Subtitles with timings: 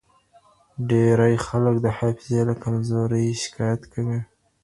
[0.89, 4.19] ډېری خلک د حافظې له کمزورۍ شکایت کوي.